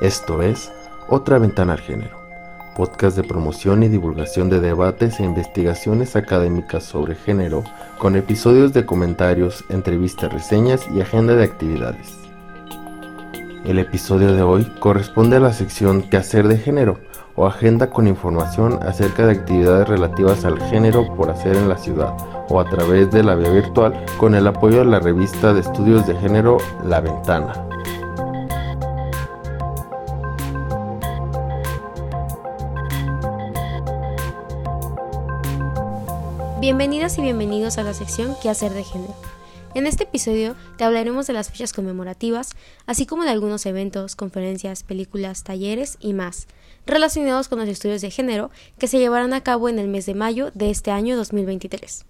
Esto 0.00 0.40
es 0.40 0.72
Otra 1.08 1.38
Ventana 1.38 1.74
al 1.74 1.80
Género, 1.80 2.16
podcast 2.74 3.18
de 3.18 3.22
promoción 3.22 3.82
y 3.82 3.88
divulgación 3.88 4.48
de 4.48 4.58
debates 4.58 5.20
e 5.20 5.24
investigaciones 5.24 6.16
académicas 6.16 6.84
sobre 6.84 7.14
género, 7.14 7.64
con 7.98 8.16
episodios 8.16 8.72
de 8.72 8.86
comentarios, 8.86 9.62
entrevistas, 9.68 10.32
reseñas 10.32 10.86
y 10.94 11.02
agenda 11.02 11.36
de 11.36 11.44
actividades. 11.44 12.16
El 13.66 13.78
episodio 13.78 14.32
de 14.32 14.40
hoy 14.40 14.64
corresponde 14.80 15.36
a 15.36 15.40
la 15.40 15.52
sección 15.52 16.00
Quehacer 16.00 16.48
de 16.48 16.56
Género 16.56 16.98
o 17.36 17.46
agenda 17.46 17.90
con 17.90 18.06
información 18.06 18.78
acerca 18.82 19.26
de 19.26 19.32
actividades 19.32 19.86
relativas 19.86 20.46
al 20.46 20.58
género 20.70 21.14
por 21.14 21.30
hacer 21.30 21.56
en 21.56 21.68
la 21.68 21.76
ciudad 21.76 22.14
o 22.48 22.58
a 22.58 22.64
través 22.64 23.10
de 23.10 23.22
la 23.22 23.34
vía 23.34 23.50
virtual 23.50 24.02
con 24.16 24.34
el 24.34 24.46
apoyo 24.46 24.78
de 24.78 24.86
la 24.86 24.98
revista 24.98 25.52
de 25.52 25.60
estudios 25.60 26.06
de 26.06 26.16
género 26.16 26.56
La 26.84 27.02
Ventana. 27.02 27.52
Bienvenidas 36.70 37.18
y 37.18 37.22
bienvenidos 37.22 37.78
a 37.78 37.82
la 37.82 37.94
sección 37.94 38.36
¿Qué 38.40 38.48
hacer 38.48 38.72
de 38.72 38.84
género? 38.84 39.16
En 39.74 39.88
este 39.88 40.04
episodio 40.04 40.54
te 40.76 40.84
hablaremos 40.84 41.26
de 41.26 41.32
las 41.32 41.50
fechas 41.50 41.72
conmemorativas, 41.72 42.50
así 42.86 43.06
como 43.06 43.24
de 43.24 43.30
algunos 43.30 43.66
eventos, 43.66 44.14
conferencias, 44.14 44.84
películas, 44.84 45.42
talleres 45.42 45.96
y 45.98 46.12
más, 46.12 46.46
relacionados 46.86 47.48
con 47.48 47.58
los 47.58 47.68
estudios 47.68 48.02
de 48.02 48.12
género 48.12 48.52
que 48.78 48.86
se 48.86 49.00
llevarán 49.00 49.32
a 49.34 49.42
cabo 49.42 49.68
en 49.68 49.80
el 49.80 49.88
mes 49.88 50.06
de 50.06 50.14
mayo 50.14 50.52
de 50.54 50.70
este 50.70 50.92
año 50.92 51.16
2023. 51.16 52.04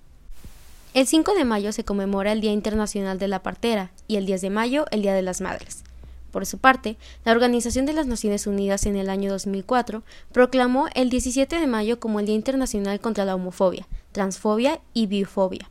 El 0.92 1.06
5 1.06 1.33
de 1.33 1.47
mayo 1.47 1.72
se 1.72 1.84
conmemora 1.84 2.33
el 2.33 2.42
Día 2.42 2.52
Internacional 2.52 3.19
de 3.19 3.28
la 3.28 3.42
Partera 3.42 3.92
y 4.08 4.16
el 4.16 4.27
10 4.27 4.42
de 4.42 4.50
mayo 4.50 4.84
el 4.91 5.00
Día 5.00 5.14
de 5.14 5.22
las 5.22 5.41
Madres. 5.41 5.84
Por 6.31 6.44
su 6.44 6.58
parte, 6.58 6.98
la 7.25 7.33
Organización 7.33 7.86
de 7.86 7.94
las 7.94 8.06
Naciones 8.06 8.47
Unidas 8.47 8.84
en 8.84 8.97
el 8.97 9.08
año 9.08 9.31
2004 9.31 10.03
proclamó 10.33 10.88
el 10.94 11.08
17 11.08 11.58
de 11.58 11.66
mayo 11.66 11.98
como 11.98 12.20
el 12.20 12.27
Día 12.27 12.34
Internacional 12.34 13.00
contra 13.00 13.25
la 13.25 13.34
Homofobia, 13.34 13.88
Transfobia 14.12 14.80
y 14.92 15.06
Bifobia. 15.06 15.70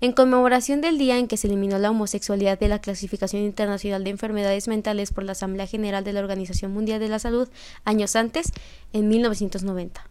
En 0.00 0.12
conmemoración 0.12 0.80
del 0.80 0.98
día 0.98 1.18
en 1.18 1.28
que 1.28 1.36
se 1.36 1.46
eliminó 1.46 1.78
la 1.78 1.90
homosexualidad 1.90 2.58
de 2.58 2.68
la 2.68 2.80
Clasificación 2.80 3.42
Internacional 3.42 4.04
de 4.04 4.10
Enfermedades 4.10 4.68
Mentales 4.68 5.12
por 5.12 5.24
la 5.24 5.32
Asamblea 5.32 5.66
General 5.66 6.04
de 6.04 6.12
la 6.12 6.20
Organización 6.20 6.72
Mundial 6.72 7.00
de 7.00 7.08
la 7.08 7.18
Salud 7.18 7.48
años 7.84 8.14
antes, 8.16 8.52
en 8.92 9.08
1990. 9.08 10.06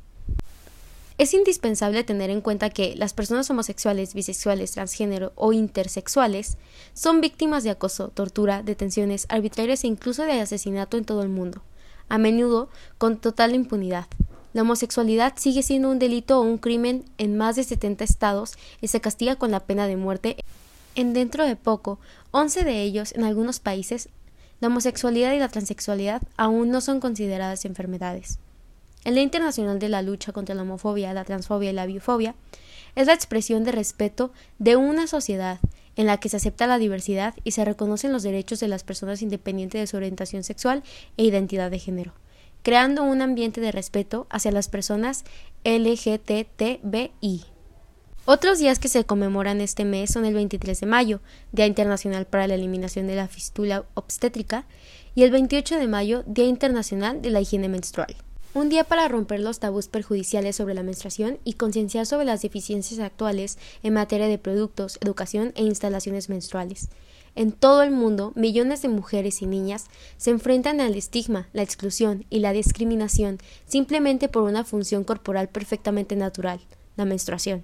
Es 1.19 1.33
indispensable 1.35 2.03
tener 2.03 2.31
en 2.31 2.41
cuenta 2.41 2.71
que 2.71 2.95
las 2.95 3.13
personas 3.13 3.47
homosexuales, 3.51 4.15
bisexuales, 4.15 4.71
transgénero 4.71 5.31
o 5.35 5.53
intersexuales 5.53 6.57
son 6.93 7.21
víctimas 7.21 7.63
de 7.63 7.69
acoso, 7.69 8.09
tortura, 8.09 8.63
detenciones 8.63 9.27
arbitrarias 9.29 9.83
e 9.83 9.87
incluso 9.87 10.23
de 10.23 10.41
asesinato 10.41 10.97
en 10.97 11.05
todo 11.05 11.21
el 11.21 11.29
mundo, 11.29 11.61
a 12.09 12.17
menudo 12.17 12.67
con 12.97 13.17
total 13.17 13.53
impunidad. 13.53 14.07
La 14.53 14.61
homosexualidad 14.61 15.33
sigue 15.35 15.63
siendo 15.63 15.89
un 15.89 15.97
delito 15.97 16.39
o 16.39 16.43
un 16.43 16.59
crimen 16.59 17.03
en 17.17 17.37
más 17.37 17.55
de 17.55 17.63
70 17.63 18.03
estados 18.03 18.53
y 18.81 18.87
se 18.87 19.01
castiga 19.01 19.35
con 19.35 19.49
la 19.49 19.61
pena 19.61 19.87
de 19.87 19.97
muerte. 19.97 20.37
En 20.95 21.13
dentro 21.13 21.45
de 21.45 21.55
poco, 21.55 21.99
11 22.31 22.63
de 22.63 22.83
ellos 22.83 23.13
en 23.13 23.23
algunos 23.23 23.59
países, 23.59 24.09
la 24.59 24.67
homosexualidad 24.67 25.33
y 25.33 25.39
la 25.39 25.49
transexualidad 25.49 26.21
aún 26.37 26.69
no 26.69 26.81
son 26.81 26.99
consideradas 26.99 27.65
enfermedades. 27.65 28.37
El 29.03 29.15
Día 29.15 29.23
Internacional 29.23 29.79
de 29.79 29.89
la 29.89 30.01
Lucha 30.01 30.31
contra 30.31 30.55
la 30.55 30.61
Homofobia, 30.61 31.13
la 31.13 31.25
Transfobia 31.25 31.71
y 31.71 31.73
la 31.73 31.85
Biofobia 31.85 32.35
es 32.95 33.07
la 33.07 33.13
expresión 33.13 33.63
de 33.63 33.71
respeto 33.71 34.31
de 34.59 34.75
una 34.75 35.07
sociedad 35.07 35.59
en 35.95 36.05
la 36.05 36.17
que 36.17 36.29
se 36.29 36.37
acepta 36.37 36.67
la 36.67 36.77
diversidad 36.77 37.33
y 37.43 37.51
se 37.51 37.65
reconocen 37.65 38.13
los 38.13 38.23
derechos 38.23 38.59
de 38.59 38.67
las 38.67 38.83
personas 38.83 39.21
independientes 39.21 39.81
de 39.81 39.87
su 39.87 39.97
orientación 39.97 40.43
sexual 40.43 40.83
e 41.17 41.23
identidad 41.25 41.69
de 41.69 41.79
género, 41.79 42.13
creando 42.63 43.03
un 43.03 43.21
ambiente 43.21 43.61
de 43.61 43.71
respeto 43.71 44.25
hacia 44.29 44.51
las 44.51 44.69
personas 44.69 45.23
LGTBI. 45.63 47.45
Otros 48.25 48.57
días 48.57 48.79
que 48.79 48.87
se 48.87 49.03
conmemoran 49.03 49.59
este 49.59 49.83
mes 49.83 50.11
son 50.11 50.23
el 50.23 50.33
23 50.33 50.79
de 50.79 50.85
mayo, 50.85 51.19
Día 51.51 51.65
Internacional 51.65 52.25
para 52.25 52.47
la 52.47 52.55
Eliminación 52.55 53.05
de 53.05 53.15
la 53.15 53.27
Fistula 53.27 53.83
Obstétrica, 53.95 54.65
y 55.13 55.23
el 55.23 55.31
28 55.31 55.77
de 55.77 55.87
mayo, 55.87 56.23
Día 56.25 56.45
Internacional 56.45 57.21
de 57.21 57.29
la 57.31 57.41
Higiene 57.41 57.67
Menstrual. 57.67 58.15
Un 58.53 58.69
día 58.69 58.83
para 58.83 59.07
romper 59.07 59.41
los 59.41 59.59
tabús 59.59 59.87
perjudiciales 59.87 60.55
sobre 60.55 60.73
la 60.73 60.83
menstruación 60.83 61.39
y 61.43 61.53
concienciar 61.53 62.05
sobre 62.05 62.25
las 62.25 62.43
deficiencias 62.43 62.99
actuales 62.99 63.57
en 63.81 63.95
materia 63.95 64.27
de 64.27 64.37
productos, 64.37 64.99
educación 65.01 65.51
e 65.55 65.63
instalaciones 65.63 66.29
menstruales. 66.29 66.89
En 67.35 67.51
todo 67.51 67.81
el 67.81 67.89
mundo, 67.89 68.31
millones 68.35 68.83
de 68.83 68.89
mujeres 68.89 69.41
y 69.41 69.47
niñas 69.47 69.87
se 70.17 70.29
enfrentan 70.29 70.79
al 70.81 70.93
estigma, 70.93 71.47
la 71.51 71.63
exclusión 71.63 72.25
y 72.29 72.39
la 72.39 72.53
discriminación 72.53 73.39
simplemente 73.65 74.29
por 74.29 74.43
una 74.43 74.63
función 74.63 75.03
corporal 75.03 75.49
perfectamente 75.49 76.15
natural, 76.15 76.59
la 76.95 77.05
menstruación. 77.05 77.63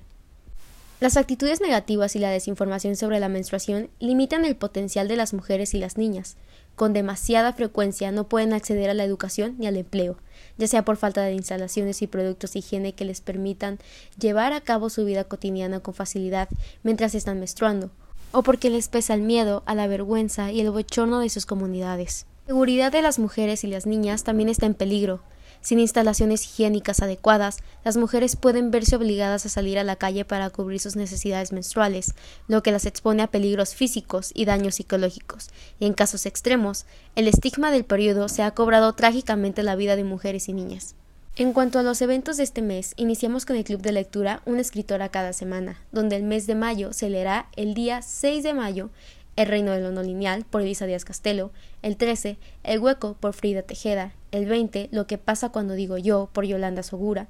Las 1.00 1.16
actitudes 1.16 1.62
negativas 1.62 2.16
y 2.16 2.19
la 2.19 2.31
desinformación 2.31 2.96
sobre 2.96 3.19
la 3.19 3.30
menstruación 3.30 3.90
limitan 4.00 4.44
el 4.44 4.56
potencial 4.56 5.07
de 5.07 5.16
las 5.16 5.34
mujeres 5.34 5.74
y 5.74 5.80
las 5.80 5.97
niñas. 5.97 6.36
Con 6.75 6.91
demasiada 6.91 7.53
frecuencia 7.53 8.12
no 8.12 8.28
pueden 8.28 8.53
acceder 8.53 8.90
a 8.90 8.94
la 8.94 9.03
educación 9.03 9.56
ni 9.59 9.68
al 9.68 9.78
empleo, 9.78 10.18
ya 10.57 10.68
sea 10.68 10.84
por 10.84 10.97
falta 10.97 11.22
de 11.22 11.34
instalaciones 11.34 12.01
y 12.01 12.07
productos 12.07 12.53
de 12.53 12.59
higiene 12.59 12.96
que 12.96 13.06
les 13.06 13.22
permitan 13.22 13.80
llevar 14.19 14.51
a 14.51 14.62
cabo 14.62 14.90
su 14.90 15.06
vida 15.06 15.25
cotidiana 15.25 15.80
con 15.80 15.94
facilidad 15.94 16.50
mientras 16.84 17.16
están 17.16 17.40
menstruando, 17.40 17.91
o 18.32 18.44
porque 18.44 18.70
les 18.70 18.88
pesa 18.88 19.14
el 19.14 19.22
miedo 19.22 19.64
a 19.66 19.76
la 19.76 19.88
vergüenza 19.88 20.52
y 20.52 20.62
el 20.62 20.72
bochorno 20.72 21.20
de 21.20 21.30
sus 21.30 21.46
comunidades. 21.46 22.26
La 22.46 22.54
seguridad 22.54 22.92
de 22.92 23.02
las 23.02 23.20
mujeres 23.20 23.64
y 23.64 23.68
las 23.68 23.86
niñas 23.86 24.24
también 24.24 24.50
está 24.50 24.66
en 24.66 24.74
peligro, 24.74 25.22
sin 25.62 25.80
instalaciones 25.80 26.46
higiénicas 26.46 27.02
adecuadas, 27.02 27.58
las 27.84 27.98
mujeres 27.98 28.38
pueden 28.38 28.72
verse 28.72 28.96
obligadas 28.96 29.46
a 29.46 29.50
salir 29.50 29.78
a 29.78 29.84
la 29.84 29.98
calle 29.98 30.24
para 30.24 30.50
cubrir 30.50 30.80
sus 30.80 30.96
necesidades 30.96 31.52
menstruales, 31.52 32.14
lo 32.48 32.64
que 32.64 32.72
las 32.72 32.86
expone 32.86 33.24
a 33.24 33.28
peligros 33.28 33.76
físicos 33.76 34.32
y 34.34 34.46
daños 34.46 34.76
psicológicos, 34.76 35.50
y 35.80 35.86
en 35.86 35.94
casos 35.94 36.26
extremos, 36.26 36.86
el 37.16 37.28
estigma 37.28 37.72
del 37.72 37.84
periodo 37.84 38.30
se 38.30 38.42
ha 38.42 38.52
cobrado 38.52 38.94
trágicamente 38.94 39.64
la 39.64 39.76
vida 39.76 39.98
de 39.98 40.06
mujeres 40.06 40.48
y 40.48 40.54
niñas. 40.54 40.96
En 41.40 41.54
cuanto 41.54 41.80
a 41.80 41.84
los 41.84 42.02
eventos 42.02 42.36
de 42.36 42.44
este 42.44 42.62
mes, 42.62 42.92
iniciamos 42.98 43.46
con 43.46 43.56
el 43.56 43.64
Club 43.64 43.82
de 43.82 43.94
Lectura 43.94 44.42
Una 44.46 44.60
escritora 44.60 45.08
cada 45.08 45.32
semana, 45.32 45.82
donde 45.94 46.18
el 46.18 46.24
mes 46.24 46.48
de 46.48 46.56
mayo 46.56 46.92
se 46.92 47.10
leerá 47.10 47.48
el 47.56 47.74
día 47.76 48.02
6 48.02 48.44
de 48.44 48.54
mayo 48.54 48.90
el 49.38 49.48
reino 49.48 49.72
de 49.72 49.80
lo 49.80 49.94
no 49.94 50.04
lineal 50.04 50.44
por 50.44 50.60
Elisa 50.60 50.86
Díaz 50.86 51.06
Castelo, 51.06 51.52
el 51.82 51.96
13, 51.96 52.38
El 52.64 52.80
hueco 52.80 53.16
por 53.18 53.32
Frida 53.32 53.62
Tejeda, 53.62 54.12
el 54.34 54.48
20, 54.48 54.90
Lo 54.92 55.08
que 55.08 55.18
pasa 55.18 55.48
cuando 55.48 55.76
digo 55.76 55.98
yo 55.98 56.30
por 56.34 56.44
Yolanda 56.44 56.84
Sogura, 56.84 57.30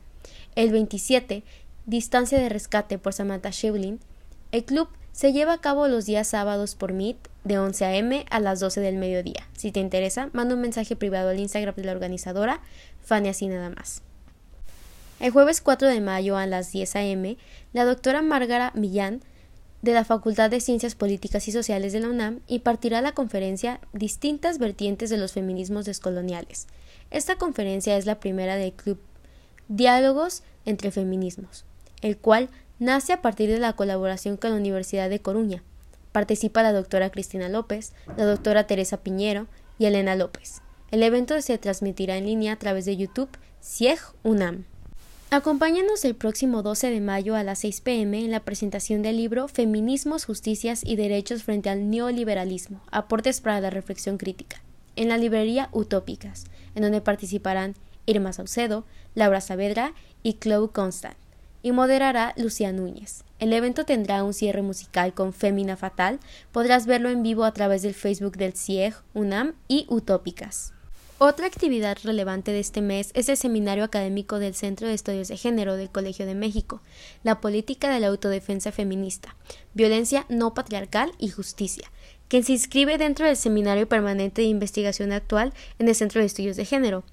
el 0.56 0.72
27, 0.72 1.44
Distancia 1.86 2.40
de 2.40 2.50
rescate 2.50 2.98
por 2.98 3.14
Samantha 3.14 3.52
Shevlin. 3.52 4.00
El 4.52 4.66
club 4.66 4.90
se 5.12 5.34
lleva 5.34 5.54
a 5.54 5.62
cabo 5.62 5.88
los 5.88 6.08
días 6.08 6.30
sábados 6.30 6.74
por 6.74 6.94
Meet 6.94 7.29
de 7.44 7.58
11 7.58 7.86
a.m. 7.86 8.26
a 8.30 8.40
las 8.40 8.60
12 8.60 8.82
del 8.82 8.98
mediodía. 8.98 9.48
Si 9.56 9.72
te 9.72 9.80
interesa, 9.80 10.30
manda 10.34 10.56
un 10.56 10.62
mensaje 10.62 10.96
privado 10.96 11.30
al 11.30 11.40
Instagram 11.40 11.76
de 11.76 11.84
la 11.84 11.92
organizadora, 11.92 12.62
Fanny 13.04 13.30
así 13.30 13.48
nada 13.48 13.70
más. 13.70 14.02
El 15.20 15.32
jueves 15.32 15.62
4 15.62 15.88
de 15.88 16.02
mayo 16.02 16.38
a 16.38 16.46
las 16.46 16.72
10 16.72 16.96
a.m., 16.96 17.38
la 17.74 17.86
doctora 17.86 18.22
Márgara 18.22 18.72
Millán 18.76 19.22
de 19.82 19.94
la 19.94 20.04
Facultad 20.04 20.50
de 20.50 20.60
Ciencias 20.60 20.96
Políticas 20.96 21.48
y 21.48 21.52
Sociales 21.52 21.94
de 21.94 22.02
la 22.02 22.10
UNAM 22.10 22.42
impartirá 22.48 23.02
la 23.02 23.14
conferencia 23.14 23.80
Distintas 23.94 24.58
vertientes 24.58 25.10
de 25.10 25.18
los 25.18 25.34
feminismos 25.34 25.86
descoloniales. 25.86 26.68
Esta 27.12 27.38
conferencia 27.38 27.98
es 27.98 28.06
la 28.06 28.20
primera 28.20 28.56
del 28.56 28.74
club 28.74 29.00
Diálogos 29.68 30.44
entre 30.66 30.92
Feminismos, 30.92 31.66
el 32.02 32.18
cual 32.18 32.50
nace 32.80 33.14
a 33.14 33.22
partir 33.22 33.50
de 33.50 33.60
la 33.60 33.74
colaboración 33.74 34.38
con 34.38 34.52
la 34.52 34.58
Universidad 34.58 35.10
de 35.10 35.20
Coruña. 35.20 35.64
Participa 36.12 36.64
la 36.64 36.74
doctora 36.74 37.10
Cristina 37.10 37.50
López, 37.50 37.94
la 38.18 38.26
doctora 38.26 38.66
Teresa 38.66 38.98
Piñero 38.98 39.48
y 39.78 39.86
Elena 39.86 40.16
López. 40.16 40.62
El 40.92 41.04
evento 41.04 41.40
se 41.42 41.58
transmitirá 41.58 42.18
en 42.18 42.26
línea 42.26 42.54
a 42.54 42.56
través 42.56 42.86
de 42.86 42.98
YouTube 42.98 43.30
CIEG 43.62 44.00
UNAM. 44.24 44.66
Acompáñanos 45.32 46.06
el 46.06 46.16
próximo 46.16 46.64
12 46.64 46.90
de 46.90 47.02
mayo 47.02 47.36
a 47.36 47.44
las 47.44 47.60
6 47.60 47.82
pm 47.82 48.26
en 48.26 48.32
la 48.32 48.40
presentación 48.40 49.04
del 49.04 49.18
libro 49.18 49.48
Feminismos, 49.48 50.26
Justicias 50.26 50.82
y 50.84 50.96
Derechos 50.96 51.44
frente 51.44 51.70
al 51.70 51.92
Neoliberalismo, 51.92 52.82
aportes 52.90 53.40
para 53.40 53.62
la 53.62 53.70
reflexión 53.70 54.18
crítica, 54.18 54.64
en 54.96 55.10
la 55.10 55.20
librería 55.20 55.70
Utópicas, 55.72 56.46
en 56.74 56.82
donde 56.82 57.02
participarán 57.02 57.76
Irma 58.08 58.34
Saucedo, 58.34 58.86
Laura 59.14 59.40
Saavedra 59.40 59.94
y 60.24 60.34
Chloe 60.40 60.72
Constant, 60.72 61.16
y 61.62 61.72
moderará 61.72 62.34
Lucía 62.38 62.72
Núñez. 62.72 63.24
El 63.40 63.54
evento 63.54 63.86
tendrá 63.86 64.24
un 64.24 64.34
cierre 64.34 64.62
musical 64.62 65.14
con 65.14 65.34
Fémina 65.34 65.78
Fatal, 65.78 66.20
podrás 66.52 66.86
verlo 66.86 67.10
en 67.10 67.24
vivo 67.24 67.44
a 67.44 67.54
través 67.54 67.82
del 67.82 67.94
Facebook 67.94 68.38
del 68.38 68.54
CIEG, 68.56 68.96
UNAM 69.14 69.54
y 69.68 69.86
Utópicas. 69.90 70.74
Otra 71.22 71.48
actividad 71.48 71.98
relevante 72.02 72.54
de 72.54 72.62
este 72.62 72.82
mes 72.82 73.12
es 73.14 73.28
el 73.28 73.36
seminario 73.36 73.84
académico 73.84 74.40
del 74.40 74.56
Centro 74.56 74.88
de 74.88 74.94
Estudios 74.94 75.28
de 75.28 75.36
Género 75.36 75.76
del 75.76 75.90
Colegio 75.90 76.26
de 76.26 76.34
México, 76.34 76.82
La 77.24 77.42
política 77.42 77.94
de 77.94 78.00
la 78.00 78.08
autodefensa 78.08 78.72
feminista, 78.72 79.36
violencia 79.74 80.26
no 80.30 80.54
patriarcal 80.54 81.12
y 81.18 81.28
justicia, 81.28 81.92
quien 82.30 82.46
se 82.46 82.54
inscribe 82.54 82.98
dentro 82.98 83.26
del 83.26 83.36
Seminario 83.36 83.90
Permanente 83.90 84.44
de 84.44 84.48
Investigación 84.48 85.12
Actual 85.12 85.52
en 85.78 85.90
el 85.90 85.96
Centro 85.96 86.22
de 86.22 86.28
Estudios 86.28 86.56
de 86.56 86.64
Género. 86.64 87.04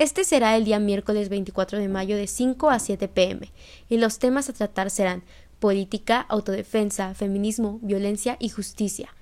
Este 0.00 0.24
será 0.24 0.56
el 0.56 0.64
día 0.64 0.78
miércoles 0.78 1.28
24 1.28 1.78
de 1.78 1.86
mayo 1.88 2.16
de 2.16 2.26
5 2.26 2.70
a 2.70 2.78
7 2.78 3.06
pm, 3.08 3.52
y 3.90 3.98
los 3.98 4.18
temas 4.18 4.48
a 4.48 4.54
tratar 4.54 4.88
serán 4.88 5.22
política, 5.58 6.24
autodefensa, 6.30 7.12
feminismo, 7.12 7.78
violencia 7.82 8.38
y 8.40 8.48
justicia. 8.48 9.14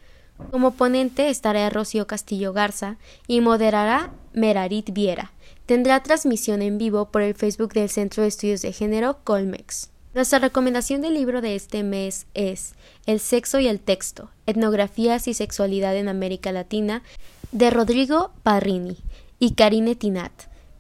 Como 0.53 0.75
ponente 0.75 1.31
estará 1.31 1.69
Rocío 1.69 2.07
Castillo 2.07 2.53
Garza 2.53 2.97
y 3.27 3.41
moderará 3.41 4.13
Merarit 4.35 4.93
Viera. 4.93 5.33
Tendrá 5.67 6.01
transmisión 6.05 6.63
en 6.63 6.79
vivo 6.79 7.11
por 7.11 7.23
el 7.23 7.35
Facebook 7.35 7.73
del 7.73 7.89
Centro 7.89 8.23
de 8.23 8.29
Estudios 8.29 8.63
de 8.63 8.73
Género 8.73 9.19
Colmex. 9.25 9.91
Nuestra 10.15 10.39
recomendación 10.39 11.01
del 11.01 11.15
libro 11.15 11.41
de 11.41 11.57
este 11.57 11.83
mes 11.83 12.29
es 12.35 12.77
El 13.05 13.19
sexo 13.19 13.59
y 13.59 13.67
el 13.67 13.81
texto, 13.81 14.31
etnografías 14.47 15.27
y 15.27 15.35
sexualidad 15.35 15.97
en 15.97 16.07
América 16.07 16.53
Latina, 16.53 17.03
de 17.51 17.71
Rodrigo 17.71 18.31
Parrini 18.45 18.99
y 19.41 19.55
Karine 19.55 19.97
Tinat. 19.97 20.31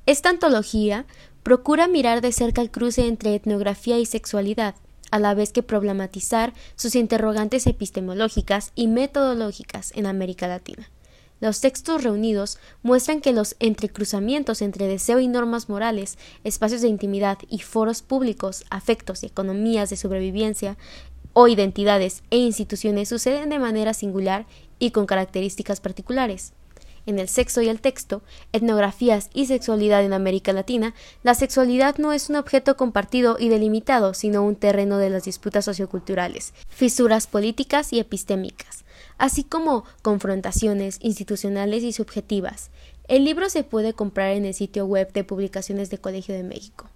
Esta 0.09 0.31
antología 0.31 1.05
procura 1.43 1.87
mirar 1.87 2.23
de 2.23 2.33
cerca 2.33 2.63
el 2.63 2.71
cruce 2.71 3.07
entre 3.07 3.35
etnografía 3.35 3.99
y 3.99 4.07
sexualidad, 4.07 4.75
a 5.11 5.19
la 5.19 5.35
vez 5.35 5.53
que 5.53 5.63
problematizar 5.63 6.55
sus 6.77 6.95
interrogantes 6.95 7.67
epistemológicas 7.67 8.73
y 8.75 8.87
metodológicas 8.89 9.93
en 9.95 10.07
América 10.07 10.49
Latina. 10.49 10.89
Los 11.41 11.61
textos 11.61 12.05
reunidos 12.05 12.59
muestran 12.83 13.21
que 13.21 13.35
los 13.35 13.55
entrecruzamientos 13.59 14.63
entre 14.63 14.87
deseo 14.87 15.21
y 15.21 15.29
normas 15.29 15.69
morales, 15.69 16.17
espacios 16.43 16.81
de 16.81 16.89
intimidad 16.89 17.37
y 17.51 17.59
foros 17.59 18.01
públicos, 18.01 18.65
afectos 18.71 19.23
y 19.23 19.27
economías 19.27 19.91
de 19.91 19.97
sobrevivencia 19.97 20.79
o 21.35 21.49
identidades 21.49 22.23
e 22.31 22.39
instituciones 22.39 23.11
suceden 23.11 23.51
de 23.51 23.59
manera 23.59 23.93
singular 23.93 24.47
y 24.79 24.91
con 24.91 25.05
características 25.05 25.81
particulares. 25.81 26.55
En 27.09 27.19
el 27.19 27.31
sexo 27.31 27.63
y 27.63 27.71
el 27.71 27.81
texto, 27.81 28.21
etnografías 28.53 29.31
y 29.33 29.47
sexualidad 29.47 30.05
en 30.05 30.13
América 30.13 30.53
Latina, 30.53 30.95
la 31.23 31.35
sexualidad 31.35 31.97
no 31.97 32.13
es 32.13 32.29
un 32.29 32.37
objeto 32.37 32.77
compartido 32.77 33.39
y 33.41 33.49
delimitado, 33.49 34.13
sino 34.13 34.45
un 34.45 34.57
terreno 34.57 34.99
de 34.99 35.09
las 35.09 35.25
disputas 35.25 35.65
socioculturales, 35.65 36.53
fisuras 36.69 37.27
políticas 37.27 37.95
y 37.95 37.99
epistémicas 37.99 38.85
así 39.17 39.43
como 39.43 39.85
confrontaciones 40.03 40.99
institucionales 41.01 41.83
y 41.83 41.93
subjetivas. 41.93 42.71
El 43.09 43.25
libro 43.25 43.49
se 43.49 43.65
puede 43.65 43.95
comprar 43.95 44.33
en 44.33 44.45
el 44.45 44.55
sitio 44.55 44.85
web 44.85 45.11
de 45.13 45.25
publicaciones 45.25 45.91
de 45.91 45.99
Colegio 45.99 46.35
de 46.35 46.45
México. 46.45 46.89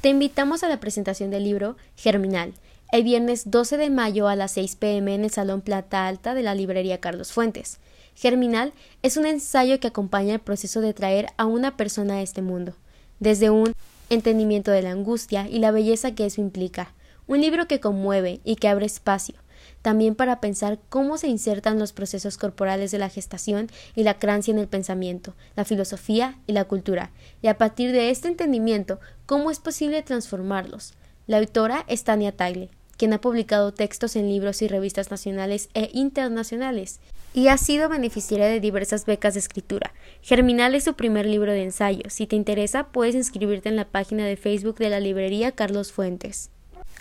Te 0.00 0.08
invitamos 0.08 0.62
a 0.62 0.68
la 0.68 0.80
presentación 0.80 1.30
del 1.30 1.44
libro 1.44 1.76
Germinal, 1.96 2.54
el 2.92 3.02
viernes 3.02 3.50
12 3.50 3.76
de 3.76 3.90
mayo 3.90 4.28
a 4.28 4.36
las 4.36 4.52
6 4.52 4.76
pm 4.76 5.14
en 5.14 5.24
el 5.24 5.30
Salón 5.30 5.60
Plata 5.60 6.06
Alta 6.06 6.34
de 6.34 6.42
la 6.42 6.54
librería 6.54 7.00
Carlos 7.00 7.32
Fuentes. 7.32 7.78
Germinal 8.16 8.72
es 9.02 9.18
un 9.18 9.26
ensayo 9.26 9.78
que 9.78 9.88
acompaña 9.88 10.32
el 10.32 10.40
proceso 10.40 10.80
de 10.80 10.94
traer 10.94 11.26
a 11.36 11.44
una 11.44 11.76
persona 11.76 12.14
a 12.14 12.22
este 12.22 12.40
mundo, 12.40 12.74
desde 13.20 13.50
un 13.50 13.74
entendimiento 14.08 14.70
de 14.70 14.80
la 14.80 14.92
angustia 14.92 15.46
y 15.50 15.58
la 15.58 15.70
belleza 15.70 16.14
que 16.14 16.24
eso 16.24 16.40
implica, 16.40 16.94
un 17.26 17.42
libro 17.42 17.68
que 17.68 17.78
conmueve 17.78 18.40
y 18.42 18.56
que 18.56 18.68
abre 18.68 18.86
espacio, 18.86 19.34
también 19.82 20.14
para 20.14 20.40
pensar 20.40 20.78
cómo 20.88 21.18
se 21.18 21.28
insertan 21.28 21.78
los 21.78 21.92
procesos 21.92 22.38
corporales 22.38 22.90
de 22.90 22.98
la 22.98 23.10
gestación 23.10 23.68
y 23.94 24.02
la 24.02 24.18
crancia 24.18 24.50
en 24.50 24.60
el 24.60 24.66
pensamiento, 24.66 25.34
la 25.54 25.66
filosofía 25.66 26.38
y 26.46 26.52
la 26.54 26.64
cultura, 26.64 27.10
y 27.42 27.48
a 27.48 27.58
partir 27.58 27.92
de 27.92 28.08
este 28.08 28.28
entendimiento, 28.28 28.98
cómo 29.26 29.50
es 29.50 29.58
posible 29.58 30.02
transformarlos. 30.02 30.94
La 31.26 31.36
autora 31.36 31.84
es 31.86 32.02
Tania 32.04 32.32
Tagle, 32.32 32.70
quien 32.96 33.12
ha 33.12 33.20
publicado 33.20 33.74
textos 33.74 34.16
en 34.16 34.30
libros 34.30 34.62
y 34.62 34.68
revistas 34.68 35.10
nacionales 35.10 35.68
e 35.74 35.90
internacionales, 35.92 37.00
y 37.36 37.48
ha 37.48 37.58
sido 37.58 37.90
beneficiaria 37.90 38.46
de 38.46 38.60
diversas 38.60 39.04
becas 39.04 39.34
de 39.34 39.40
escritura. 39.40 39.92
Germinal 40.22 40.74
es 40.74 40.84
su 40.84 40.94
primer 40.94 41.26
libro 41.26 41.52
de 41.52 41.64
ensayo. 41.64 42.04
Si 42.08 42.26
te 42.26 42.34
interesa, 42.34 42.86
puedes 42.86 43.14
inscribirte 43.14 43.68
en 43.68 43.76
la 43.76 43.84
página 43.84 44.24
de 44.24 44.38
Facebook 44.38 44.78
de 44.78 44.88
la 44.88 45.00
librería 45.00 45.52
Carlos 45.52 45.92
Fuentes. 45.92 46.48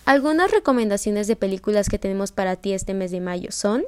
Algunas 0.04 0.52
recomendaciones 0.52 1.28
de 1.28 1.38
películas 1.38 1.88
que 1.88 2.00
tenemos 2.00 2.34
para 2.34 2.58
ti 2.58 2.74
este 2.74 2.94
mes 2.94 3.12
de 3.12 3.22
mayo 3.22 3.54
son 3.54 3.86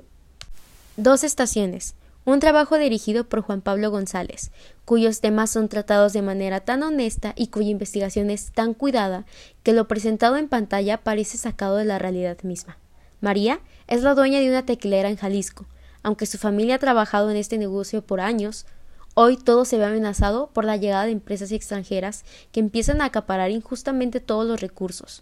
Dos 0.96 1.26
estaciones, 1.26 1.96
un 2.24 2.40
trabajo 2.40 2.78
dirigido 2.78 3.26
por 3.26 3.42
Juan 3.42 3.60
Pablo 3.60 3.92
González, 3.92 4.52
cuyos 4.86 5.20
temas 5.20 5.50
son 5.50 5.68
tratados 5.68 6.14
de 6.14 6.22
manera 6.22 6.62
tan 6.62 6.82
honesta 6.82 7.34
y 7.36 7.48
cuya 7.48 7.72
investigación 7.72 8.30
es 8.30 8.54
tan 8.54 8.74
cuidada 8.74 9.26
que 9.64 9.74
lo 9.74 9.90
presentado 9.90 10.38
en 10.38 10.48
pantalla 10.48 10.98
parece 10.98 11.38
sacado 11.38 11.76
de 11.76 11.84
la 11.84 12.00
realidad 12.00 12.38
misma. 12.44 12.78
María 13.20 13.60
es 13.88 14.02
la 14.02 14.16
dueña 14.16 14.40
de 14.40 14.48
una 14.50 14.66
tequilera 14.66 15.10
en 15.10 15.18
Jalisco. 15.18 15.66
Aunque 16.08 16.26
su 16.26 16.38
familia 16.38 16.76
ha 16.76 16.80
trabajado 16.80 17.30
en 17.32 17.36
este 17.36 17.58
negocio 17.58 18.02
por 18.02 18.22
años, 18.22 18.66
hoy 19.14 19.36
todo 19.36 19.66
se 19.66 19.78
ve 19.78 19.84
amenazado 19.84 20.48
por 20.54 20.64
la 20.64 20.78
llegada 20.78 21.04
de 21.04 21.12
empresas 21.12 21.52
extranjeras 21.52 22.24
que 22.54 22.62
empiezan 22.62 23.02
a 23.02 23.06
acaparar 23.08 23.52
injustamente 23.52 24.22
todos 24.22 24.48
los 24.48 24.62
recursos. 24.62 25.22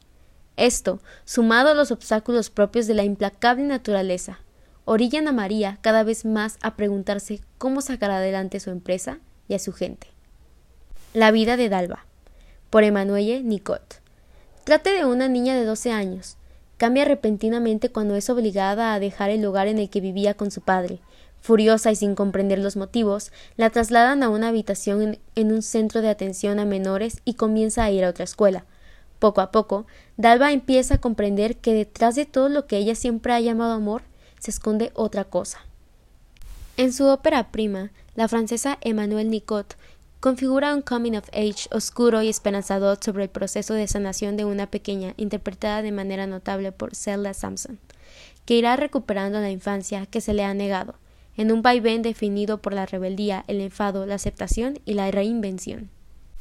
Esto, 0.58 1.00
sumado 1.24 1.70
a 1.70 1.74
los 1.74 1.90
obstáculos 1.90 2.52
propios 2.52 2.86
de 2.86 2.94
la 2.94 3.04
implacable 3.04 3.64
naturaleza, 3.64 4.42
orillan 4.86 5.28
a 5.28 5.32
María 5.32 5.80
cada 5.82 6.04
vez 6.04 6.24
más 6.24 6.60
a 6.62 6.76
preguntarse 6.76 7.42
cómo 7.58 7.81
sacar 7.81 8.12
adelante 8.12 8.60
su 8.60 8.70
empresa 8.70 9.18
y 9.48 9.56
a 9.56 9.60
su 9.60 9.74
gente. 9.74 10.06
La 11.16 11.31
vida 11.31 11.58
de 11.58 11.68
Dalva, 11.68 12.06
por 12.70 12.84
Emanuelle 12.84 13.42
Nicot. 13.42 14.04
Trate 14.66 14.92
de 14.92 15.06
una 15.06 15.30
niña 15.30 15.56
de 15.56 15.66
12 15.66 15.92
años. 15.92 16.38
Cambia 16.77 17.06
repentinamente 17.06 17.89
cuando 17.89 18.16
es 18.16 18.30
obligada 18.30 18.94
a 18.94 19.00
dejar 19.00 19.30
el 19.30 19.42
lugar 19.42 19.68
en 19.68 19.80
el 19.80 19.89
que 19.89 20.01
vivía 20.01 20.33
con 20.33 20.51
su 20.51 20.62
padre. 20.62 21.00
Furiosa 21.42 21.92
y 21.92 21.95
sin 21.95 22.16
comprender 22.16 22.60
los 22.60 22.75
motivos, 22.75 23.31
la 23.56 23.69
trasladan 23.69 24.24
a 24.24 24.30
una 24.30 24.50
habitación 24.50 25.19
en, 25.36 25.51
un 25.51 25.62
centro 25.62 26.01
de 26.01 26.10
atención 26.10 26.60
a 26.60 26.66
menores 26.66 27.22
y 27.24 27.36
comienza 27.36 27.83
a 27.83 27.92
ir 27.92 28.04
a 28.04 28.10
otra 28.10 28.24
escuela, 28.24 28.66
poco 29.19 29.42
a 29.42 29.51
poco, 29.51 29.86
Dalva 30.18 30.51
empieza 30.51 30.95
a 30.95 31.01
comprender 31.01 31.57
que 31.57 31.74
detrás 31.74 32.16
de 32.16 32.25
todo 32.25 32.50
lo 32.50 32.68
que 32.68 32.78
ella 32.78 32.95
siempre 32.95 33.33
ha 33.33 33.39
llamado 33.39 33.74
amor 33.74 34.01
se 34.39 34.51
esconde 34.51 34.92
otra 34.94 35.24
cosa. 35.24 35.60
En 36.78 36.92
su 36.92 37.06
ópera 37.06 37.51
prima, 37.51 37.92
la 38.16 38.28
francesa 38.28 38.78
Emmanuelle 38.81 39.30
Nicot 39.30 39.78
configura 40.25 40.74
un 40.74 40.81
coming 40.81 41.16
of 41.16 41.30
age 41.33 41.69
oscuro 41.69 42.24
y 42.24 42.30
esperanzador 42.30 42.98
sobre 43.00 43.25
el 43.25 43.30
proceso 43.30 43.75
de 43.75 43.86
sanación 43.86 44.38
de 44.38 44.44
una 44.44 44.66
pequeña, 44.66 45.13
interpretada 45.18 45.83
de 45.83 45.92
manera 45.92 46.25
notable 46.25 46.72
por 46.72 46.95
Zelda 46.95 47.36
Sampson, 47.36 47.77
que 48.44 48.56
irá 48.56 48.75
recuperando 48.75 49.39
la 49.39 49.51
infancia 49.51 50.07
que 50.07 50.22
se 50.22 50.33
le 50.33 50.44
ha 50.44 50.56
negado, 50.56 50.95
en 51.38 51.52
un 51.52 51.61
vaivén 51.61 52.02
definido 52.02 52.59
por 52.59 52.73
la 52.73 52.88
rebeldía, 52.88 53.45
el 53.47 53.61
enfado, 53.61 54.07
la 54.07 54.16
aceptación 54.16 54.80
y 54.83 54.95
la 54.95 55.11
reinvención. 55.11 55.92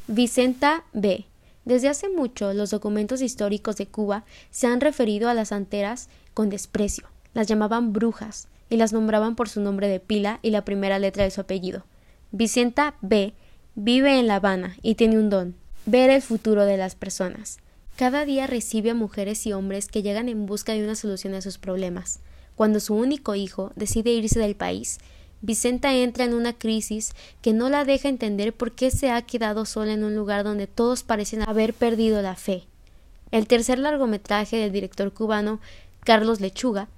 Vicenta 0.06 0.84
B. 0.94 1.26
Desde 1.66 1.90
hace 1.90 2.08
mucho 2.08 2.54
los 2.54 2.70
documentos 2.70 3.20
históricos 3.20 3.76
de 3.76 3.86
Cuba 3.86 4.24
se 4.50 4.66
han 4.66 4.80
referido 4.80 5.28
a 5.28 5.34
las 5.34 5.52
anteras 5.52 6.08
con 6.32 6.48
desprecio, 6.48 7.06
las 7.34 7.48
llamaban 7.48 7.92
brujas 7.92 8.48
y 8.70 8.78
las 8.78 8.94
nombraban 8.94 9.36
por 9.36 9.50
su 9.50 9.60
nombre 9.60 9.88
de 9.88 10.00
pila 10.00 10.38
y 10.40 10.48
la 10.48 10.64
primera 10.64 10.98
letra 10.98 11.24
de 11.24 11.30
su 11.30 11.42
apellido. 11.42 11.84
Vicenta 12.32 12.94
B. 13.02 13.34
vive 13.76 14.18
en 14.18 14.26
La 14.26 14.36
Habana 14.36 14.76
y 14.82 14.94
tiene 14.94 15.18
un 15.18 15.30
don, 15.30 15.56
ver 15.86 16.10
el 16.10 16.22
futuro 16.22 16.64
de 16.64 16.76
las 16.76 16.94
personas. 16.94 17.58
Cada 17.96 18.24
día 18.24 18.46
recibe 18.46 18.90
a 18.90 18.94
mujeres 18.94 19.46
y 19.46 19.52
hombres 19.52 19.88
que 19.88 20.02
llegan 20.02 20.28
en 20.28 20.46
busca 20.46 20.72
de 20.72 20.84
una 20.84 20.94
solución 20.94 21.34
a 21.34 21.40
sus 21.40 21.58
problemas. 21.58 22.20
Cuando 22.54 22.80
su 22.80 22.94
único 22.94 23.34
hijo 23.34 23.72
decide 23.74 24.10
irse 24.10 24.38
del 24.38 24.54
país, 24.54 24.98
Vicenta 25.40 25.92
entra 25.92 26.24
en 26.24 26.34
una 26.34 26.54
crisis 26.54 27.12
que 27.42 27.52
no 27.52 27.68
la 27.68 27.84
deja 27.84 28.08
entender 28.08 28.54
por 28.54 28.72
qué 28.72 28.90
se 28.90 29.10
ha 29.10 29.20
quedado 29.22 29.66
sola 29.66 29.92
en 29.92 30.02
un 30.02 30.14
lugar 30.14 30.42
donde 30.42 30.66
todos 30.66 31.02
parecen 31.02 31.42
haber 31.42 31.74
perdido 31.74 32.22
la 32.22 32.34
fe. 32.34 32.64
El 33.30 33.46
tercer 33.46 33.78
largometraje 33.78 34.56
del 34.56 34.72
director 34.72 35.12
cubano 35.12 35.60
Carlos 36.04 36.40
Lechuga 36.40 36.88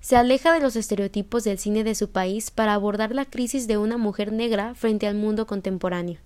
se 0.00 0.16
aleja 0.16 0.52
de 0.52 0.60
los 0.60 0.76
estereotipos 0.76 1.44
del 1.44 1.58
cine 1.58 1.84
de 1.84 1.94
su 1.94 2.10
país 2.10 2.50
para 2.50 2.74
abordar 2.74 3.14
la 3.14 3.24
crisis 3.24 3.66
de 3.66 3.78
una 3.78 3.96
mujer 3.96 4.32
negra 4.32 4.74
frente 4.74 5.06
al 5.06 5.14
mundo 5.14 5.46
contemporáneo. 5.46 6.18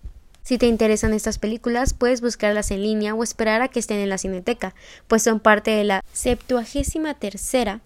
Si 0.43 0.59
te 0.59 0.67
interesan 0.67 1.13
estas 1.13 1.39
películas, 1.39 1.95
puedes 1.95 2.21
buscarlas 2.21 2.71
en 2.73 2.83
línea 2.83 3.15
o 3.15 3.23
esperar 3.23 3.63
a 3.63 3.69
que 3.69 3.79
estén 3.79 3.99
en 3.99 4.09
la 4.09 4.19
cineteca, 4.19 4.75
pues 5.07 5.23
son 5.23 5.39
parte 5.39 5.71
de 5.71 5.85
la 5.85 6.05
septuagésima 6.13 7.15
tercera 7.15 7.81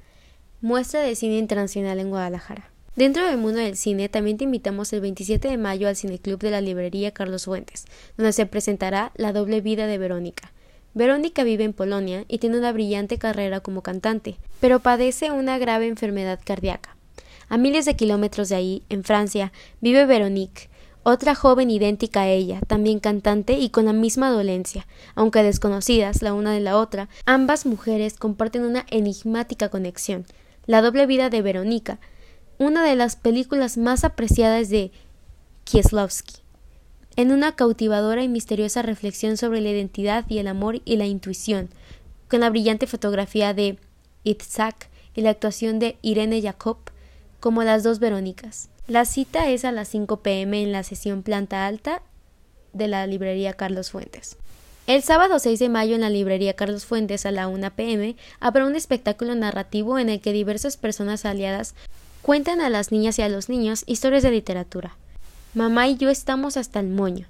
muestra 0.63 1.01
de 1.01 1.15
cine 1.15 1.39
internacional 1.39 2.01
en 2.01 2.09
Guadalajara. 2.11 2.71
Dentro 2.97 3.27
del 3.27 3.37
mundo 3.37 3.59
del 3.59 3.77
cine, 3.77 4.09
también 4.09 4.39
te 4.39 4.45
invitamos 4.45 4.91
el 4.95 5.03
27 5.03 5.49
de 5.49 5.59
mayo 5.59 5.87
al 5.87 5.97
Cineclub 5.97 6.41
de 6.41 6.51
la 6.51 6.63
librería 6.63 7.11
Carlos 7.11 7.45
Fuentes, 7.45 7.85
donde 8.17 8.33
se 8.33 8.47
presentará 8.47 9.13
La 9.17 9.35
doble 9.35 9.61
vida 9.61 9.87
de 9.87 9.99
Verónica. 9.99 10.51
Verónica 10.97 11.45
vive 11.45 11.63
en 11.65 11.75
Polonia 11.75 12.25
y 12.27 12.39
tiene 12.39 12.57
una 12.57 12.73
brillante 12.73 13.19
carrera 13.19 13.61
como 13.61 13.83
cantante, 13.83 14.39
pero 14.61 14.81
padece 14.81 15.31
una 15.31 15.59
grave 15.59 15.89
enfermedad 15.89 16.41
cardíaca. 16.43 16.97
A 17.51 17.59
miles 17.59 17.85
de 17.85 17.97
kilómetros 17.97 18.49
de 18.49 18.57
ahí, 18.57 18.83
en 18.89 19.05
Francia, 19.05 19.53
vive 19.83 20.07
Veronique, 20.07 20.71
otra 21.03 21.35
joven 21.35 21.71
idéntica 21.71 22.23
a 22.23 22.29
ella, 22.29 22.61
también 22.67 22.99
cantante 22.99 23.59
y 23.59 23.69
con 23.69 23.85
la 23.85 23.93
misma 23.93 24.31
dolencia. 24.31 24.87
Aunque 25.15 25.43
desconocidas 25.43 26.23
la 26.23 26.33
una 26.33 26.53
de 26.53 26.61
la 26.61 26.79
otra, 26.79 27.11
ambas 27.27 27.67
mujeres 27.67 28.17
comparten 28.17 28.63
una 28.63 28.87
enigmática 28.91 29.69
conexión. 29.69 30.25
La 30.65 30.81
doble 30.81 31.05
vida 31.05 31.29
de 31.29 31.43
Verónica 31.43 32.01
una 32.59 32.85
de 32.85 32.97
las 32.97 33.17
películas 33.17 33.77
más 33.77 34.03
apreciadas 34.05 34.71
de 34.71 34.91
Kieslowski, 35.65 36.37
en 37.17 37.33
una 37.33 37.57
cautivadora 37.57 38.23
y 38.23 38.29
misteriosa 38.29 38.83
reflexión 38.83 39.37
sobre 39.37 39.61
la 39.63 39.71
identidad 39.71 40.27
y 40.29 40.39
el 40.39 40.49
amor 40.49 40.83
y 40.85 40.97
la 40.97 41.07
intuición, 41.07 41.71
con 42.29 42.41
la 42.41 42.51
brillante 42.51 42.87
fotografía 42.87 43.55
de 43.55 43.79
Itzhak 44.25 44.89
y 45.15 45.23
la 45.23 45.31
actuación 45.31 45.79
de 45.79 45.97
Irene 46.03 46.43
Jacob 46.43 46.77
como 47.41 47.63
las 47.63 47.83
dos 47.83 47.99
Verónicas. 47.99 48.69
La 48.87 49.05
cita 49.05 49.49
es 49.49 49.65
a 49.65 49.73
las 49.73 49.89
5 49.89 50.19
pm 50.19 50.63
en 50.63 50.73
la 50.73 50.83
sesión 50.83 51.23
planta 51.23 51.67
alta 51.67 52.03
de 52.73 52.89
la 52.89 53.07
librería 53.07 53.55
Carlos 53.55 53.91
Fuentes. 53.91 54.37
El 54.87 55.03
sábado 55.03 55.39
6 55.39 55.59
de 55.59 55.69
mayo 55.69 55.95
en 55.95 56.03
la 56.03 56.11
librería 56.11 56.55
Carlos 56.55 56.85
Fuentes 56.85 57.27
a 57.27 57.33
la 57.33 57.49
1 57.49 57.75
pm 57.75 58.15
habrá 58.39 58.67
un 58.67 58.77
espectáculo 58.77 59.35
narrativo 59.35 59.99
en 59.99 60.11
el 60.11 60.21
que 60.21 60.33
diversas 60.33 60.77
personas 60.77 61.25
aliadas 61.25 61.75
cuentan 62.23 62.61
a 62.61 62.71
las 62.71 62.93
niñas 62.93 63.19
y 63.19 63.23
a 63.23 63.29
los 63.29 63.49
niños 63.49 63.83
historias 63.87 64.23
de 64.23 64.31
literatura. 64.31 64.97
Mamá 65.57 65.89
y 65.89 65.97
yo 65.97 66.11
estamos 66.11 66.59
hasta 66.59 66.81
el 66.81 66.91
moño. 66.91 67.29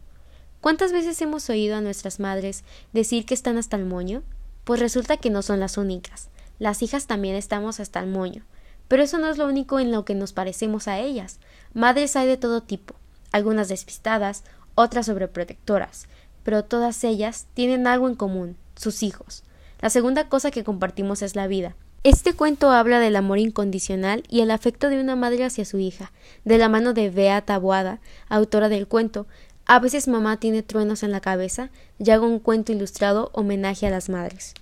¿Cuántas 0.60 0.90
veces 0.90 1.22
hemos 1.22 1.48
oído 1.48 1.76
a 1.76 1.80
nuestras 1.80 2.18
madres 2.18 2.64
decir 2.92 3.24
que 3.24 3.34
están 3.34 3.56
hasta 3.56 3.76
el 3.76 3.84
moño? 3.84 4.24
Pues 4.64 4.80
resulta 4.80 5.16
que 5.16 5.30
no 5.30 5.42
son 5.42 5.60
las 5.60 5.78
únicas. 5.78 6.28
Las 6.58 6.82
hijas 6.82 7.06
también 7.06 7.36
estamos 7.36 7.78
hasta 7.78 8.00
el 8.00 8.08
moño. 8.08 8.42
Pero 8.88 9.04
eso 9.04 9.18
no 9.18 9.28
es 9.28 9.38
lo 9.38 9.46
único 9.46 9.78
en 9.78 9.92
lo 9.92 10.04
que 10.04 10.16
nos 10.16 10.32
parecemos 10.32 10.88
a 10.88 10.98
ellas. 10.98 11.38
Madres 11.72 12.16
hay 12.16 12.26
de 12.26 12.36
todo 12.36 12.64
tipo, 12.64 12.96
algunas 13.30 13.68
despistadas, 13.68 14.42
otras 14.74 15.06
sobreprotectoras, 15.06 16.08
pero 16.42 16.64
todas 16.64 17.04
ellas 17.04 17.46
tienen 17.54 17.86
algo 17.86 18.08
en 18.08 18.16
común, 18.16 18.56
sus 18.74 19.04
hijos. 19.04 19.44
La 19.80 19.88
segunda 19.88 20.28
cosa 20.28 20.50
que 20.50 20.64
compartimos 20.64 21.22
es 21.22 21.36
la 21.36 21.46
vida. 21.46 21.76
Este 22.06 22.34
cuento 22.34 22.70
habla 22.70 23.00
del 23.00 23.16
amor 23.16 23.40
incondicional 23.40 24.22
y 24.28 24.40
el 24.40 24.52
afecto 24.52 24.90
de 24.90 25.00
una 25.00 25.16
madre 25.16 25.42
hacia 25.42 25.64
su 25.64 25.80
hija, 25.80 26.12
de 26.44 26.56
la 26.56 26.68
mano 26.68 26.92
de 26.92 27.10
Bea 27.10 27.40
Taboada, 27.40 27.98
autora 28.28 28.68
del 28.68 28.86
cuento. 28.86 29.26
A 29.64 29.80
veces 29.80 30.06
mamá 30.06 30.38
tiene 30.38 30.62
truenos 30.62 31.02
en 31.02 31.10
la 31.10 31.20
cabeza 31.20 31.68
y 31.98 32.08
hago 32.12 32.28
un 32.28 32.38
cuento 32.38 32.70
ilustrado 32.70 33.32
homenaje 33.32 33.88
a 33.88 33.90
las 33.90 34.08
madres. 34.08 34.54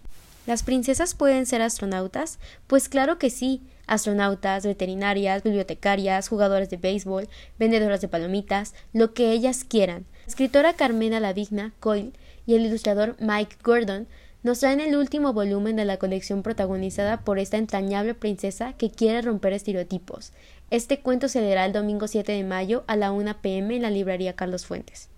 ¿Las 0.47 0.63
princesas 0.63 1.15
pueden 1.15 1.45
ser 1.45 1.61
astronautas? 1.61 2.39
Pues 2.67 2.89
claro 2.89 3.19
que 3.19 3.29
sí. 3.29 3.61
Astronautas, 3.87 4.65
veterinarias, 4.65 5.43
bibliotecarias, 5.43 6.29
jugadores 6.29 6.71
de 6.71 6.79
béisbol, 6.79 7.29
vendedoras 7.59 8.01
de 8.01 8.09
palomitas, 8.09 8.73
lo 8.95 9.13
que 9.13 9.33
ellas 9.33 9.65
quieran. 9.65 10.07
La 10.23 10.29
escritora 10.29 10.73
Carmena 10.73 11.21
Lavigna 11.21 11.75
Coyle 11.79 12.15
y 12.47 12.55
el 12.55 12.65
ilustrador 12.65 13.17
Mike 13.21 13.59
Gordon 13.63 14.09
nos 14.45 14.61
traen 14.61 14.81
el 14.81 14.95
último 14.95 15.33
volumen 15.33 15.75
de 15.75 15.87
la 15.87 15.97
colección 15.97 16.43
protagonizada 16.43 17.23
por 17.23 17.39
esta 17.39 17.57
entrañable 17.57 18.15
princesa 18.15 18.75
que 18.75 18.91
quiere 18.91 19.23
romper 19.23 19.55
estereotipos. 19.55 20.33
Este 20.71 21.01
cuento 21.01 21.29
se 21.29 21.41
leerá 21.41 21.65
el 21.65 21.73
domingo 21.73 22.07
7 22.07 22.31
de 22.31 22.45
mayo 22.45 22.85
a 22.87 22.95
la 22.95 23.11
1 23.11 23.41
pm 23.41 23.77
en 23.77 23.83
la 23.83 23.91
librería 23.91 24.37
Carlos 24.37 24.67
Fuentes. 24.67 25.09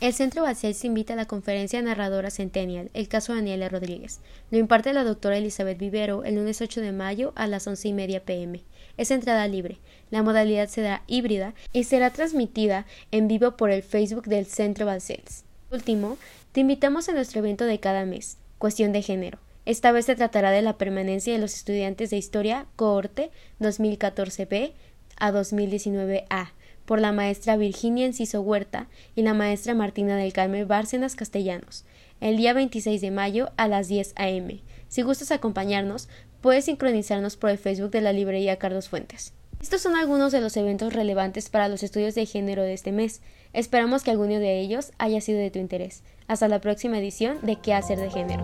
El 0.00 0.12
Centro 0.14 0.44
se 0.52 0.86
invita 0.88 1.12
a 1.12 1.16
la 1.16 1.26
conferencia 1.26 1.80
Narradora 1.80 2.30
Centennial, 2.30 2.90
el 2.92 3.06
caso 3.06 3.36
Daniela 3.36 3.68
Rodríguez. 3.68 4.18
Lo 4.50 4.58
imparte 4.58 4.92
la 4.92 5.04
doctora 5.04 5.36
Elizabeth 5.36 5.78
Vivero 5.78 6.24
el 6.24 6.34
lunes 6.34 6.60
8 6.60 6.80
de 6.80 6.90
mayo 6.90 7.32
a 7.36 7.46
las 7.46 7.68
11 7.68 7.86
y 7.86 7.92
media 7.92 8.24
pm. 8.24 8.64
Es 8.96 9.12
entrada 9.12 9.46
libre. 9.46 9.78
La 10.10 10.24
modalidad 10.24 10.68
será 10.68 11.04
híbrida 11.06 11.54
y 11.72 11.84
será 11.84 12.10
transmitida 12.10 12.84
en 13.12 13.28
vivo 13.28 13.56
por 13.56 13.70
el 13.70 13.84
Facebook 13.84 14.24
del 14.24 14.46
Centro 14.46 14.86
Balcells. 14.86 15.44
Último, 15.70 16.18
te 16.50 16.60
invitamos 16.60 17.08
a 17.08 17.12
nuestro 17.12 17.38
evento 17.38 17.64
de 17.64 17.78
cada 17.78 18.04
mes, 18.04 18.38
Cuestión 18.62 18.92
de 18.92 19.02
Género. 19.02 19.40
Esta 19.64 19.90
vez 19.90 20.06
se 20.06 20.14
tratará 20.14 20.52
de 20.52 20.62
la 20.62 20.78
permanencia 20.78 21.32
de 21.32 21.40
los 21.40 21.52
estudiantes 21.52 22.10
de 22.10 22.16
Historia 22.16 22.66
cohorte 22.76 23.32
2014B 23.58 24.74
a 25.16 25.32
2019A 25.32 26.52
por 26.84 27.00
la 27.00 27.10
maestra 27.10 27.56
Virginia 27.56 28.06
Enciso 28.06 28.40
Huerta 28.40 28.86
y 29.16 29.22
la 29.22 29.34
maestra 29.34 29.74
Martina 29.74 30.16
del 30.16 30.32
Carmen 30.32 30.68
Bárcenas 30.68 31.16
Castellanos, 31.16 31.84
el 32.20 32.36
día 32.36 32.52
26 32.52 33.00
de 33.00 33.10
mayo 33.10 33.50
a 33.56 33.66
las 33.66 33.88
10 33.88 34.12
a.m. 34.14 34.60
Si 34.86 35.02
gustas 35.02 35.32
acompañarnos, 35.32 36.08
puedes 36.40 36.66
sincronizarnos 36.66 37.36
por 37.36 37.50
el 37.50 37.58
Facebook 37.58 37.90
de 37.90 38.02
la 38.02 38.12
librería 38.12 38.60
Carlos 38.60 38.88
Fuentes. 38.88 39.32
Estos 39.62 39.80
son 39.80 39.94
algunos 39.94 40.32
de 40.32 40.40
los 40.40 40.56
eventos 40.56 40.92
relevantes 40.92 41.48
para 41.48 41.68
los 41.68 41.84
estudios 41.84 42.16
de 42.16 42.26
género 42.26 42.64
de 42.64 42.72
este 42.72 42.90
mes. 42.90 43.22
Esperamos 43.52 44.02
que 44.02 44.10
alguno 44.10 44.40
de 44.40 44.58
ellos 44.58 44.90
haya 44.98 45.20
sido 45.20 45.38
de 45.38 45.52
tu 45.52 45.60
interés. 45.60 46.02
Hasta 46.26 46.48
la 46.48 46.60
próxima 46.60 46.98
edición 46.98 47.36
de 47.42 47.54
¿Qué 47.54 47.72
hacer 47.72 48.00
de 48.00 48.10
género? 48.10 48.42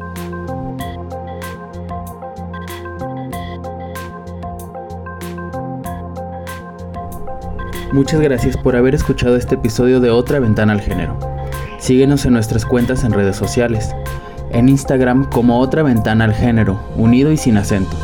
Muchas 7.93 8.21
gracias 8.21 8.57
por 8.57 8.77
haber 8.77 8.95
escuchado 8.95 9.35
este 9.35 9.57
episodio 9.57 9.99
de 9.99 10.11
Otra 10.11 10.39
Ventana 10.39 10.75
al 10.75 10.81
Género. 10.81 11.19
Síguenos 11.81 12.27
en 12.27 12.35
nuestras 12.35 12.65
cuentas 12.65 13.03
en 13.03 13.13
redes 13.13 13.35
sociales. 13.35 13.91
En 14.53 14.69
Instagram 14.69 15.29
como 15.29 15.59
Otra 15.59 15.83
Ventana 15.83 16.27
al 16.27 16.35
Género, 16.35 16.81
unido 16.97 17.33
y 17.33 17.37
sin 17.37 17.57
acento. 17.57 17.97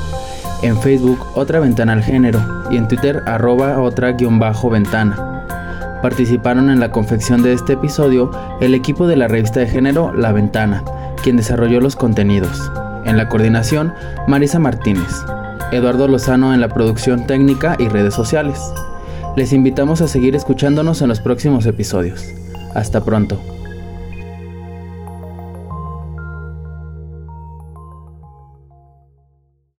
En 0.62 0.76
Facebook 0.80 1.24
Otra 1.36 1.60
Ventana 1.60 1.92
al 1.92 2.02
Género 2.02 2.53
y 2.70 2.76
en 2.76 2.88
Twitter 2.88 3.22
arroba 3.26 3.80
otra-ventana. 3.80 5.98
Participaron 6.02 6.70
en 6.70 6.80
la 6.80 6.90
confección 6.90 7.42
de 7.42 7.52
este 7.52 7.74
episodio 7.74 8.30
el 8.60 8.74
equipo 8.74 9.06
de 9.06 9.16
la 9.16 9.28
revista 9.28 9.60
de 9.60 9.66
género 9.66 10.12
La 10.12 10.32
Ventana, 10.32 10.84
quien 11.22 11.36
desarrolló 11.36 11.80
los 11.80 11.96
contenidos. 11.96 12.70
En 13.04 13.16
la 13.16 13.28
coordinación, 13.28 13.92
Marisa 14.26 14.58
Martínez. 14.58 15.12
Eduardo 15.72 16.08
Lozano 16.08 16.54
en 16.54 16.60
la 16.60 16.68
producción 16.68 17.26
técnica 17.26 17.76
y 17.78 17.88
redes 17.88 18.14
sociales. 18.14 18.60
Les 19.36 19.52
invitamos 19.52 20.00
a 20.00 20.08
seguir 20.08 20.36
escuchándonos 20.36 21.02
en 21.02 21.08
los 21.08 21.20
próximos 21.20 21.66
episodios. 21.66 22.24
Hasta 22.74 23.04
pronto. 23.04 23.53